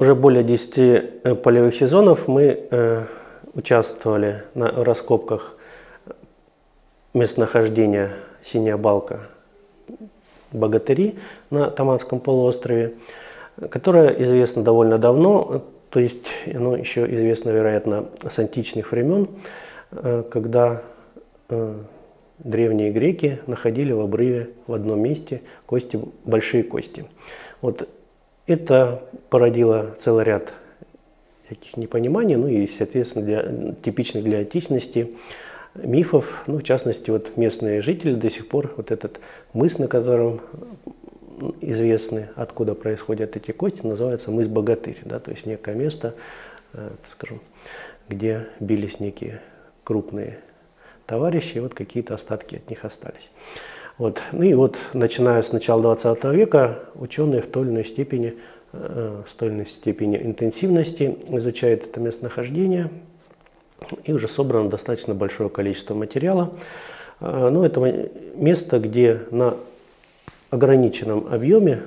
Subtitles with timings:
[0.00, 3.04] уже более 10 э, полевых сезонов мы э,
[3.52, 5.56] участвовали на раскопках
[7.12, 9.20] местонахождения Синяя Балка
[10.52, 11.18] Богатыри
[11.50, 12.94] на Таманском полуострове,
[13.70, 19.28] которая известна довольно давно, то есть оно еще известно, вероятно, с античных времен,
[19.92, 20.82] э, когда
[22.38, 27.04] древние греки находили в обрыве в одном месте кости, большие кости.
[27.60, 27.86] Вот
[28.50, 30.52] это породило целый ряд
[31.48, 35.16] таких непониманий, ну и, соответственно, для, типичных для античности
[35.74, 39.20] мифов, ну, в частности, вот местные жители до сих пор, вот этот
[39.52, 40.40] мыс, на котором
[41.60, 46.14] известны, откуда происходят эти кости, называется мыс Богатырь, да, то есть некое место,
[46.72, 47.40] э, скажем,
[48.08, 49.40] где бились некие
[49.84, 50.38] крупные
[51.06, 53.30] товарищи, и вот какие-то остатки от них остались.
[54.00, 54.18] Вот.
[54.32, 58.34] Ну и вот, начиная с начала 20 века, ученые в той или иной степени,
[58.72, 62.88] э, в той или иной степени интенсивности изучают это местонахождение,
[64.04, 66.50] и уже собрано достаточно большое количество материала.
[67.20, 69.58] Э, Но ну, это место, где на
[70.48, 71.82] ограниченном объеме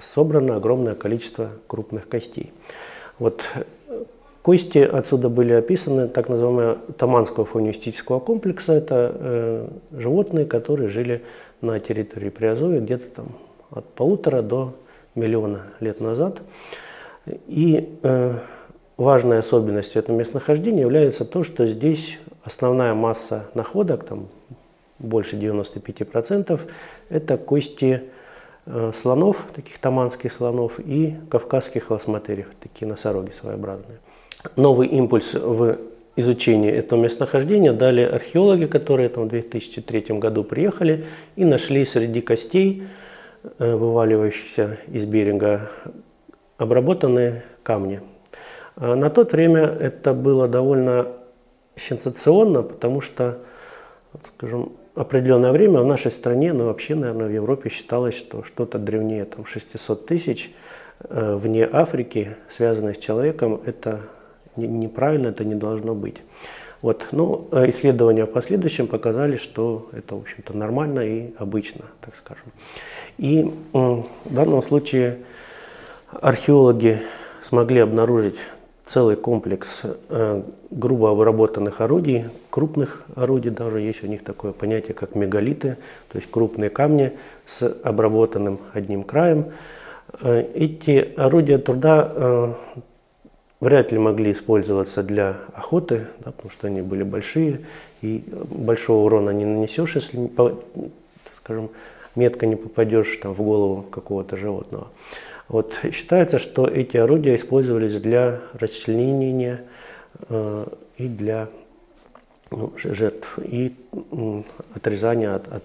[0.00, 2.52] собрано огромное количество крупных костей.
[3.18, 3.44] Вот
[4.44, 8.74] кости отсюда были описаны, так называемого Таманского фаунистического комплекса.
[8.74, 11.22] Это э, животные, которые жили
[11.62, 13.28] на территории Приазовья где-то там
[13.70, 14.74] от полутора до
[15.14, 16.42] миллиона лет назад.
[17.46, 18.34] И э,
[18.98, 24.28] важной особенностью этого местонахождения является то, что здесь основная масса находок, там
[24.98, 26.60] больше 95%,
[27.08, 28.02] это кости
[28.66, 34.00] э, слонов, таких таманских слонов, и кавказских лосматериев, такие носороги своеобразные.
[34.56, 35.78] Новый импульс в
[36.16, 41.06] изучении этого местонахождения дали археологи, которые там в 2003 году приехали
[41.36, 42.84] и нашли среди костей,
[43.58, 45.70] э, вываливающихся из берега,
[46.56, 48.00] обработанные камни.
[48.76, 51.08] А на то время это было довольно
[51.76, 53.38] сенсационно, потому что,
[54.36, 58.78] скажем, определенное время в нашей стране, но ну, вообще, наверное, в Европе считалось, что что-то
[58.78, 60.52] древнее там, 600 тысяч
[61.00, 64.02] э, вне Африки, связанное с человеком, это
[64.56, 66.16] неправильно, это не должно быть.
[66.82, 67.08] Вот.
[67.12, 72.44] Но ну, исследования в последующем показали, что это, в общем-то, нормально и обычно, так скажем.
[73.16, 75.18] И в данном случае
[76.20, 77.00] археологи
[77.42, 78.36] смогли обнаружить
[78.86, 85.14] целый комплекс э, грубо обработанных орудий, крупных орудий, даже есть у них такое понятие, как
[85.14, 85.76] мегалиты,
[86.12, 87.12] то есть крупные камни
[87.46, 89.52] с обработанным одним краем.
[90.20, 92.52] Э, эти орудия труда э,
[93.60, 97.60] вряд ли могли использоваться для охоты, да, потому что они были большие,
[98.02, 100.30] и большого урона не нанесешь, если,
[101.32, 101.70] скажем,
[102.14, 104.88] метко не попадешь там, в голову какого-то животного.
[105.48, 109.62] Вот, считается, что эти орудия использовались для расчленения
[110.28, 110.66] э,
[110.96, 111.48] и для
[112.50, 114.42] ну, жертв, и э,
[114.74, 115.64] отрезания, от, от,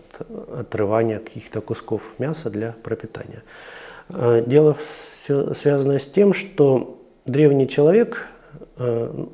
[0.59, 3.43] отрывания каких-то кусков мяса для пропитания.
[4.09, 4.75] Э, дело
[5.21, 6.98] все связано с тем, что
[7.29, 8.27] древний человек,
[8.77, 9.25] э,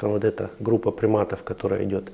[0.00, 2.12] вот эта группа приматов, которая идет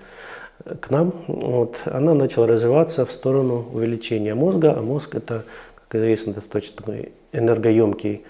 [0.80, 5.44] к нам, вот, она начала развиваться в сторону увеличения мозга, а мозг это
[5.88, 6.96] как известно, достаточно
[7.32, 8.22] энергоемкий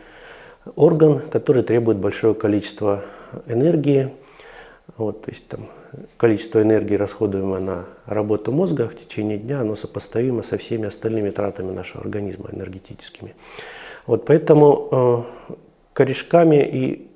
[0.74, 3.04] орган, который требует большое количество
[3.46, 4.10] энергии.
[4.96, 5.68] Вот, то есть там
[6.16, 11.70] количество энергии, расходуемое на работу мозга в течение дня, оно сопоставимо со всеми остальными тратами
[11.70, 13.34] нашего организма энергетическими.
[14.06, 15.54] Вот поэтому э,
[15.92, 17.08] корешками и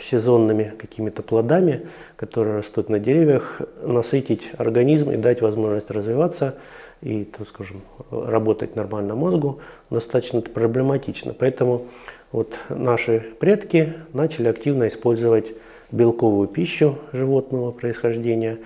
[0.00, 1.86] сезонными какими-то плодами,
[2.16, 6.56] которые растут на деревьях, насытить организм и дать возможность развиваться–
[7.04, 11.34] и, так скажем, работать нормально мозгу достаточно проблематично.
[11.38, 11.86] Поэтому
[12.32, 15.52] вот наши предки начали активно использовать
[15.92, 18.58] белковую пищу животного происхождения.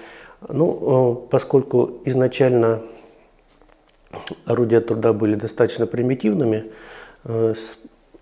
[0.48, 2.80] Ну, э, поскольку изначально
[4.44, 6.66] орудия труда были достаточно примитивными,
[7.24, 7.54] э,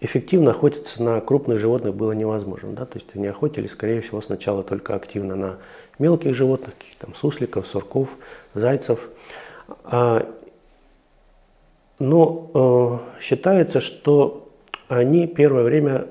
[0.00, 2.72] эффективно охотиться на крупных животных было невозможно.
[2.72, 2.84] Да?
[2.84, 5.58] То есть они охотились, скорее всего, сначала только активно на
[5.98, 8.16] мелких животных, там сусликов, сурков,
[8.54, 9.08] зайцев.
[9.84, 10.28] А,
[11.98, 14.48] но э, считается, что
[14.88, 16.06] они первое время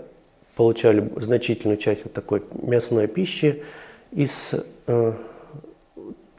[0.55, 3.63] получали значительную часть вот такой мясной пищи
[4.11, 4.55] из
[4.87, 5.13] э,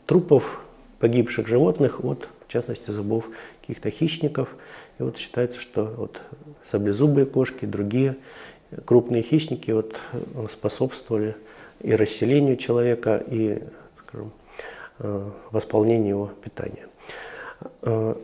[0.06, 0.62] трупов
[0.98, 3.28] погибших животных, вот, в частности зубов
[3.60, 4.54] каких-то хищников.
[4.98, 6.20] И вот считается, что вот
[6.70, 8.16] саблезубые кошки, другие
[8.84, 9.96] крупные хищники вот
[10.52, 11.36] способствовали
[11.80, 13.62] и расселению человека, и
[13.98, 14.32] скажем,
[15.50, 16.86] восполнению его питания.
[17.82, 18.14] Э,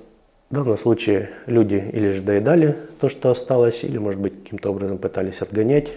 [0.51, 4.99] В данном случае люди или же доедали то, что осталось, или, может быть, каким-то образом
[4.99, 5.89] пытались отгонять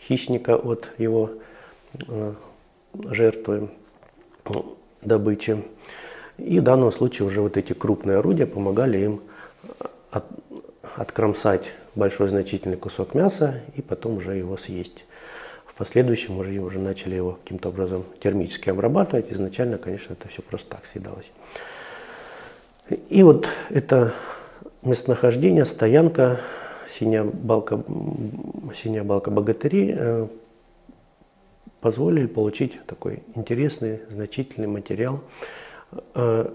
[0.00, 1.30] хищника от его
[2.08, 2.34] э,
[3.10, 3.70] жертвы,
[5.02, 5.62] добычи.
[6.38, 9.20] И в данном случае уже вот эти крупные орудия помогали им
[10.10, 10.24] от,
[10.96, 15.04] откромсать большой значительный кусок мяса и потом уже его съесть.
[15.66, 19.32] В последующем уже, уже начали его каким-то образом термически обрабатывать.
[19.32, 21.30] Изначально, конечно, это все просто так съедалось.
[23.10, 24.14] И вот это
[24.82, 26.40] местонахождение, стоянка,
[26.98, 27.82] синяя балка,
[28.74, 30.26] синяя балка богатыри э,
[31.80, 35.20] позволили получить такой интересный, значительный материал.
[36.14, 36.50] Э,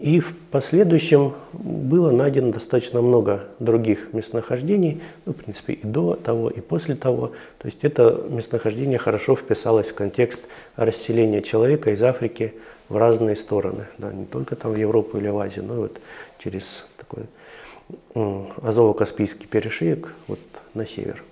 [0.00, 6.48] и в последующем было найдено достаточно много других местонахождений, ну, в принципе, и до того,
[6.48, 7.32] и после того.
[7.58, 10.40] То есть это местонахождение хорошо вписалось в контекст
[10.76, 12.54] расселения человека из Африки
[12.88, 16.00] в разные стороны, да, не только там в Европу или в Азию, но и вот
[16.38, 17.24] через такой
[18.14, 20.40] Азово-Каспийский перешеек вот
[20.72, 21.22] на север.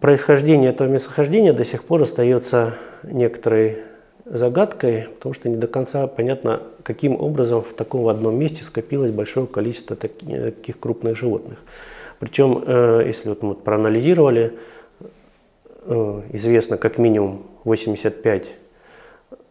[0.00, 2.74] Происхождение этого местохождения до сих пор остается
[3.04, 3.78] некоторой
[4.30, 9.46] загадкой, потому что не до конца понятно, каким образом в таком одном месте скопилось большое
[9.46, 11.58] количество таких крупных животных.
[12.18, 14.58] Причем, э, если вот мы проанализировали,
[15.86, 18.48] э, известно как минимум 85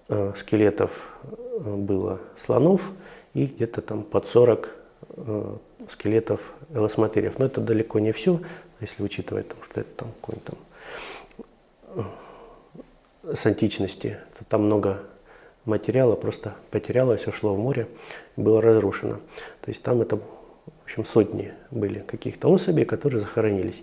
[0.09, 1.09] Э, скелетов
[1.59, 2.91] было слонов
[3.33, 4.73] и где-то там под 40
[5.17, 5.55] э,
[5.89, 7.37] скелетов элосматериев.
[7.39, 8.39] Но это далеко не все,
[8.79, 10.53] если учитывать, что это там какой-то
[11.95, 12.05] там
[13.33, 14.17] с античности,
[14.49, 14.99] там много
[15.65, 17.87] материала просто потерялось, ушло в море,
[18.35, 19.15] было разрушено.
[19.61, 23.81] То есть там это в общем, сотни были каких-то особей, которые захоронились.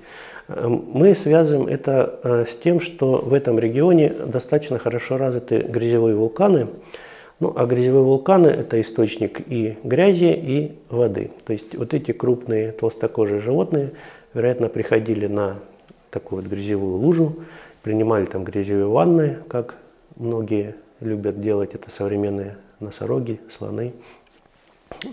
[0.48, 6.16] Эм, мы связываем это э, с тем, что в этом регионе достаточно хорошо развиты грязевые
[6.16, 6.68] вулканы.
[7.40, 11.30] Ну, а грязевые вулканы– это источник и грязи, и воды.
[11.44, 13.90] То есть вот эти крупные толстокожие животные,
[14.32, 15.58] вероятно, приходили на
[16.10, 17.36] такую вот грязевую лужу,
[17.84, 19.76] принимали там грязевые ванны, как
[20.16, 23.94] многие любят делать, это современные носороги, слоны–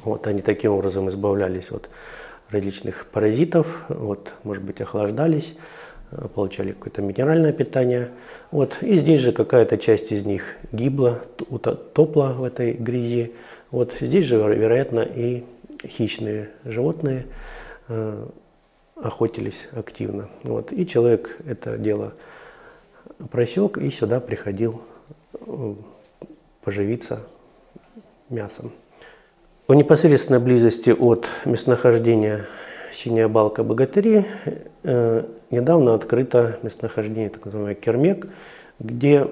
[0.04, 1.90] вот, они таким образом избавлялись от
[2.50, 5.56] различных паразитов, вот, может быть, охлаждались,
[6.12, 8.10] э, получали какое-то минеральное питание.
[8.52, 11.22] Вот, и здесь же какая-то часть из них гибла,
[11.94, 13.34] топла в этой грязи.
[13.70, 15.44] Вот здесь же, вероятно, и
[15.86, 17.26] хищные животные
[17.88, 18.26] э,
[18.96, 20.30] охотились активно.
[20.44, 22.14] Вот, и человек это дело
[23.32, 24.82] просек и сюда приходил
[25.34, 25.74] э,
[26.64, 27.20] поживиться
[28.30, 28.72] мясом.
[29.68, 32.48] В непосредственной близости от местонахождения
[32.94, 34.26] Синяя Балка Богатыри
[34.84, 38.28] э, недавно открыто местонахождение так называемый Кермек,
[38.80, 39.28] где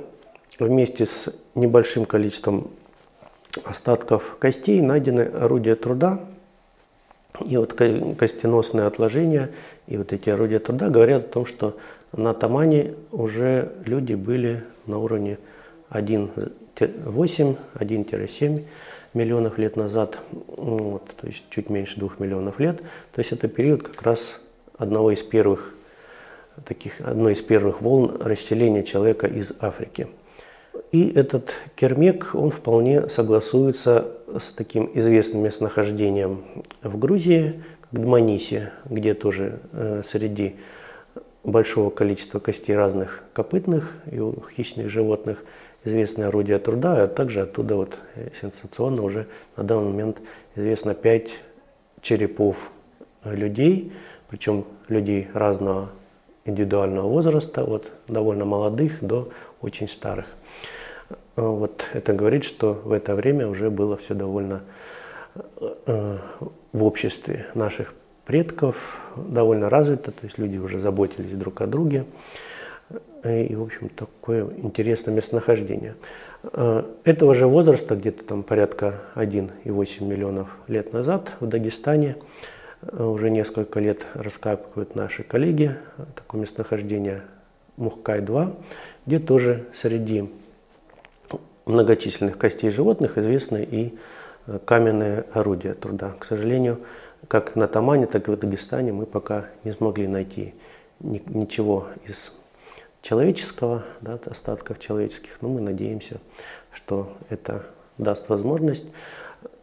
[0.60, 2.72] вместе с небольшим количеством
[3.66, 6.22] остатков костей найдены орудия труда.
[7.46, 9.52] И вот костеносные отложения
[9.88, 11.78] и вот эти орудия труда говорят о том, что
[12.16, 15.38] на Тамане уже люди были на уровне
[15.92, 18.66] 1,8-1,7
[19.14, 22.82] миллионов лет назад, вот, то есть чуть меньше двух миллионов лет.
[23.12, 24.40] То есть это период как раз
[24.78, 25.74] одного из первых
[26.66, 30.08] таких, одной из первых волн расселения человека из Африки.
[30.92, 34.08] И этот кермек, он вполне согласуется
[34.40, 36.44] с таким известным местонахождением
[36.82, 40.56] в Грузии, как Дманиси, где тоже э, среди
[41.52, 44.20] большого количества костей разных копытных и
[44.56, 45.44] хищных животных–
[45.84, 50.22] известные орудия труда, а также оттуда вот э, сенсационно уже на данный момент
[50.56, 51.32] известно пять
[52.02, 52.72] черепов
[53.24, 53.92] людей,
[54.30, 55.90] причем людей разного
[56.46, 59.30] индивидуального возраста, от довольно молодых до
[59.62, 60.26] очень старых.
[61.10, 64.62] Э, вот это говорит, что в это время уже было все довольно
[65.86, 66.18] э,
[66.74, 67.94] в обществе наших
[68.30, 72.06] предков довольно развито, то есть люди уже заботились друг о друге.
[73.24, 75.96] И, в общем, такое интересное местонахождение.
[76.44, 82.18] Э, этого же возраста, где-то там порядка 1,8 миллионов лет назад в Дагестане,
[82.84, 85.76] э, уже несколько лет раскапывают наши коллеги
[86.14, 87.24] такое местонахождение
[87.78, 88.54] Мухкай-2,
[89.08, 90.30] где тоже среди
[91.66, 93.98] многочисленных костей животных известны и
[94.46, 96.14] э, каменные орудия труда.
[96.20, 96.82] К сожалению,
[97.28, 100.54] как на Тамане, так и в Дагестане мы пока не смогли найти
[101.00, 102.32] ничего из
[103.02, 106.20] человеческого, да, остатков человеческих, но мы надеемся,
[106.72, 107.64] что это
[107.98, 108.86] даст возможность.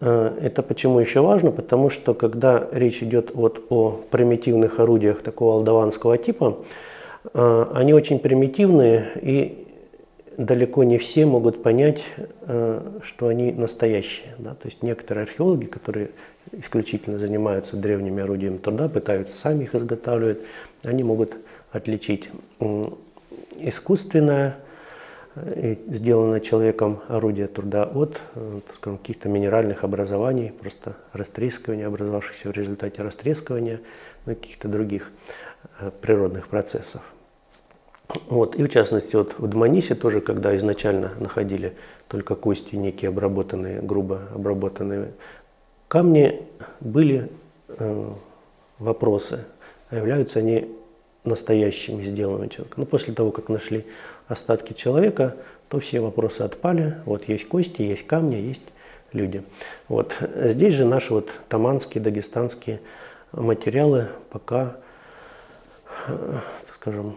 [0.00, 1.50] Э, это почему еще важно?
[1.50, 6.58] Потому что когда речь идет вот о примитивных орудиях такого алдаванского типа,
[7.34, 9.65] э, они очень примитивные и
[10.36, 12.04] далеко не все могут понять,
[12.42, 14.34] э, что они настоящие.
[14.38, 14.54] Да?
[14.54, 16.10] То есть некоторые археологи, которые
[16.52, 20.38] исключительно занимаются древними орудиями труда, пытаются сами их изготавливать,
[20.82, 21.36] они могут
[21.72, 22.28] отличить
[23.58, 24.56] искусственное,
[25.36, 32.52] э, сделанное человеком орудие труда от э, скажем, каких-то минеральных образований, просто растрескивания, образовавшихся в
[32.52, 33.80] результате растрескивания,
[34.26, 35.10] ну, каких-то других
[36.00, 37.02] природных процессов.
[38.28, 38.54] Вот.
[38.56, 41.76] И в частности, вот в Дманисе тоже, когда изначально находили
[42.08, 45.12] только кости, некие обработанные, грубо обработанные
[45.88, 46.42] камни,
[46.80, 47.30] были
[47.68, 48.12] э,
[48.78, 49.44] вопросы,
[49.90, 50.70] а являются они
[51.24, 52.82] настоящими, сделанными человеком.
[52.82, 53.84] Но после того, как нашли
[54.28, 55.36] остатки человека,
[55.68, 56.96] то все вопросы отпали.
[57.04, 58.62] Вот есть кости, есть камни, есть
[59.12, 59.42] люди.
[59.88, 60.16] Вот.
[60.36, 62.80] Здесь же наши вот таманские, дагестанские
[63.32, 64.76] материалы пока,
[66.06, 66.38] э,
[66.72, 67.16] скажем,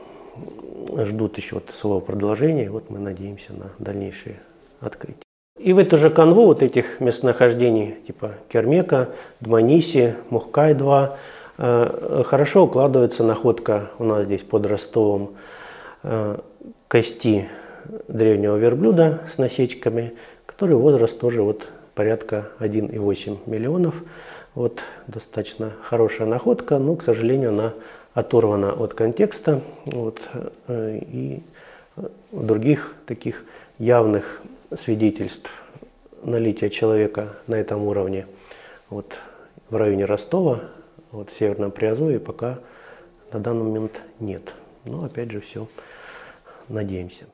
[1.05, 2.69] ждут еще вот своего продолжения.
[2.69, 4.39] Вот мы надеемся на дальнейшие
[4.79, 5.24] открытия.
[5.58, 9.10] И в эту же канву вот этих местонахождений типа Кермека,
[9.41, 11.15] Дманиси, Мухкай-2
[11.58, 15.36] э, хорошо укладывается находка у нас здесь под Ростовом
[16.03, 16.38] э,
[16.88, 17.50] кости
[18.08, 20.13] древнего верблюда с насечками,
[20.46, 24.03] который возраст тоже вот порядка 1,8 миллионов.
[24.55, 27.74] Вот достаточно хорошая находка, но, к сожалению, она
[28.13, 30.22] оторвана от контекста вот,
[30.68, 31.44] э, и
[32.32, 33.46] других таких
[33.78, 34.42] явных
[34.78, 35.50] свидетельств
[36.24, 38.28] налития человека на этом уровне
[38.89, 39.20] вот,
[39.70, 40.62] в районе Ростова,
[41.12, 42.60] вот, в Северном Приазовье пока
[43.32, 44.54] на данный момент нет.
[44.86, 45.68] Но опять же все
[46.68, 47.25] надеемся.